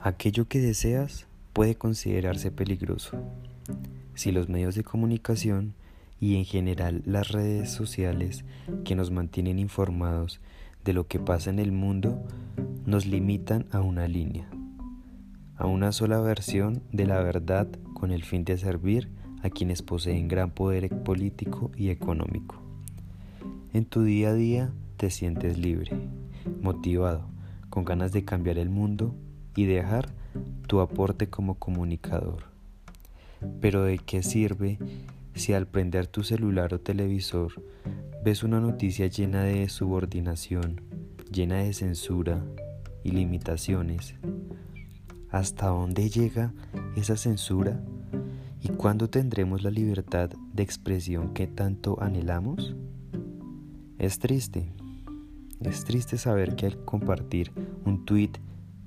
Aquello 0.00 0.46
que 0.46 0.60
deseas 0.60 1.26
puede 1.52 1.74
considerarse 1.74 2.52
peligroso. 2.52 3.16
Si 4.14 4.30
los 4.30 4.48
medios 4.48 4.76
de 4.76 4.84
comunicación 4.84 5.74
y 6.20 6.36
en 6.36 6.44
general 6.44 7.02
las 7.04 7.32
redes 7.32 7.72
sociales 7.72 8.44
que 8.84 8.94
nos 8.94 9.10
mantienen 9.10 9.58
informados 9.58 10.40
de 10.84 10.92
lo 10.92 11.08
que 11.08 11.18
pasa 11.18 11.50
en 11.50 11.58
el 11.58 11.72
mundo 11.72 12.22
nos 12.86 13.06
limitan 13.06 13.66
a 13.72 13.80
una 13.80 14.06
línea, 14.06 14.48
a 15.56 15.66
una 15.66 15.90
sola 15.90 16.20
versión 16.20 16.80
de 16.92 17.04
la 17.04 17.20
verdad 17.20 17.66
con 17.92 18.12
el 18.12 18.22
fin 18.22 18.44
de 18.44 18.56
servir 18.56 19.08
a 19.42 19.50
quienes 19.50 19.82
poseen 19.82 20.28
gran 20.28 20.52
poder 20.52 20.88
político 21.02 21.72
y 21.76 21.88
económico. 21.88 22.62
En 23.72 23.84
tu 23.84 24.04
día 24.04 24.28
a 24.28 24.34
día 24.34 24.72
te 24.96 25.10
sientes 25.10 25.58
libre, 25.58 25.90
motivado, 26.62 27.28
con 27.68 27.84
ganas 27.84 28.12
de 28.12 28.24
cambiar 28.24 28.58
el 28.58 28.70
mundo 28.70 29.16
y 29.58 29.66
dejar 29.66 30.08
tu 30.68 30.78
aporte 30.78 31.28
como 31.28 31.54
comunicador. 31.54 32.44
Pero 33.60 33.82
¿de 33.82 33.98
qué 33.98 34.22
sirve 34.22 34.78
si 35.34 35.52
al 35.52 35.66
prender 35.66 36.06
tu 36.06 36.22
celular 36.22 36.74
o 36.74 36.78
televisor 36.78 37.60
ves 38.24 38.44
una 38.44 38.60
noticia 38.60 39.08
llena 39.08 39.42
de 39.42 39.68
subordinación, 39.68 40.80
llena 41.32 41.56
de 41.56 41.72
censura 41.72 42.44
y 43.02 43.10
limitaciones? 43.10 44.14
¿Hasta 45.28 45.66
dónde 45.66 46.08
llega 46.08 46.52
esa 46.94 47.16
censura? 47.16 47.82
¿Y 48.62 48.68
cuándo 48.68 49.10
tendremos 49.10 49.64
la 49.64 49.70
libertad 49.70 50.30
de 50.52 50.62
expresión 50.62 51.34
que 51.34 51.48
tanto 51.48 52.00
anhelamos? 52.00 52.76
Es 53.98 54.20
triste, 54.20 54.70
es 55.62 55.82
triste 55.82 56.16
saber 56.16 56.54
que 56.54 56.66
al 56.66 56.84
compartir 56.84 57.50
un 57.84 58.04
tweet, 58.04 58.30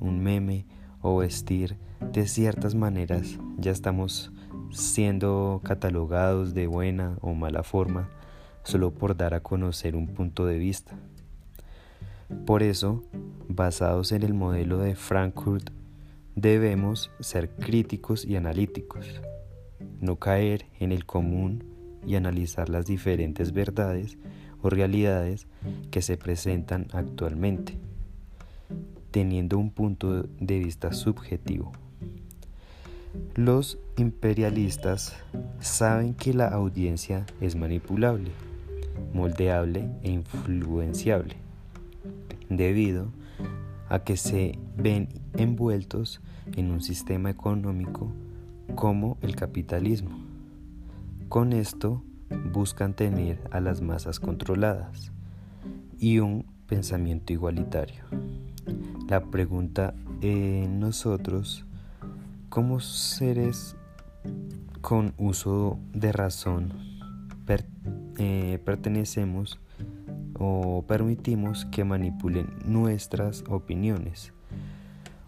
un 0.00 0.20
meme 0.22 0.66
o 1.00 1.18
vestir 1.18 1.76
de 2.12 2.26
ciertas 2.26 2.74
maneras. 2.74 3.38
Ya 3.58 3.70
estamos 3.70 4.32
siendo 4.70 5.60
catalogados 5.64 6.54
de 6.54 6.66
buena 6.66 7.16
o 7.20 7.34
mala 7.34 7.62
forma 7.62 8.10
solo 8.62 8.92
por 8.92 9.16
dar 9.16 9.34
a 9.34 9.40
conocer 9.40 9.96
un 9.96 10.08
punto 10.08 10.44
de 10.44 10.58
vista. 10.58 10.98
Por 12.44 12.62
eso, 12.62 13.02
basados 13.48 14.12
en 14.12 14.22
el 14.22 14.34
modelo 14.34 14.78
de 14.78 14.94
Frankfurt, 14.94 15.70
debemos 16.34 17.10
ser 17.20 17.48
críticos 17.50 18.26
y 18.26 18.36
analíticos, 18.36 19.22
no 20.00 20.16
caer 20.16 20.66
en 20.78 20.92
el 20.92 21.06
común 21.06 21.64
y 22.06 22.16
analizar 22.16 22.68
las 22.68 22.84
diferentes 22.84 23.52
verdades 23.52 24.18
o 24.60 24.68
realidades 24.68 25.46
que 25.90 26.02
se 26.02 26.16
presentan 26.16 26.86
actualmente, 26.92 27.78
teniendo 29.18 29.58
un 29.58 29.72
punto 29.72 30.22
de 30.38 30.60
vista 30.60 30.92
subjetivo. 30.92 31.72
Los 33.34 33.76
imperialistas 33.96 35.16
saben 35.58 36.14
que 36.14 36.32
la 36.32 36.46
audiencia 36.46 37.26
es 37.40 37.56
manipulable, 37.56 38.30
moldeable 39.12 39.90
e 40.04 40.12
influenciable, 40.12 41.34
debido 42.48 43.08
a 43.88 44.04
que 44.04 44.16
se 44.16 44.56
ven 44.76 45.08
envueltos 45.36 46.20
en 46.54 46.70
un 46.70 46.80
sistema 46.80 47.28
económico 47.28 48.12
como 48.76 49.18
el 49.20 49.34
capitalismo. 49.34 50.16
Con 51.28 51.52
esto 51.52 52.04
buscan 52.52 52.94
tener 52.94 53.40
a 53.50 53.58
las 53.58 53.80
masas 53.82 54.20
controladas 54.20 55.10
y 55.98 56.20
un 56.20 56.46
pensamiento 56.68 57.32
igualitario. 57.32 58.04
La 59.08 59.24
pregunta 59.24 59.94
en 60.20 60.80
nosotros, 60.80 61.64
como 62.48 62.80
seres 62.80 63.76
con 64.80 65.14
uso 65.18 65.78
de 65.92 66.12
razón, 66.12 66.72
eh, 68.20 68.58
pertenecemos 68.64 69.60
o 70.34 70.84
permitimos 70.86 71.66
que 71.66 71.84
manipulen 71.84 72.48
nuestras 72.64 73.44
opiniones? 73.48 74.32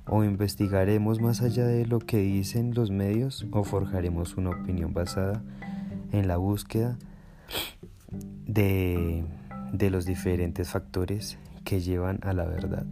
¿O 0.06 0.24
investigaremos 0.24 1.20
más 1.20 1.40
allá 1.40 1.66
de 1.66 1.86
lo 1.86 2.00
que 2.00 2.18
dicen 2.18 2.74
los 2.74 2.90
medios 2.90 3.46
o 3.52 3.62
forjaremos 3.62 4.36
una 4.36 4.50
opinión 4.50 4.92
basada 4.92 5.42
en 6.10 6.26
la 6.26 6.36
búsqueda 6.36 6.98
de, 8.46 9.24
de 9.72 9.90
los 9.90 10.04
diferentes 10.04 10.70
factores 10.70 11.38
que 11.64 11.80
llevan 11.80 12.18
a 12.22 12.32
la 12.32 12.46
verdad? 12.46 12.86